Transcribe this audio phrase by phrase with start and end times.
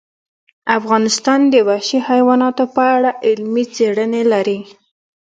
[0.79, 4.59] افغانستان د وحشي حیوانات په اړه علمي څېړنې لري.